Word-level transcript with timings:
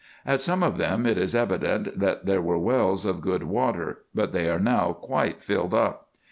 At 0.25 0.41
some 0.41 0.63
of 0.63 0.79
them 0.79 1.05
it 1.05 1.19
is 1.19 1.35
evident 1.35 1.89
there 1.99 2.41
were 2.41 2.57
wells 2.57 3.05
of 3.05 3.21
good 3.21 3.43
water, 3.43 3.99
but 4.15 4.33
they 4.33 4.49
are 4.49 4.57
now 4.57 4.93
quite 4.93 5.43
filled 5.43 5.75
up. 5.75 6.07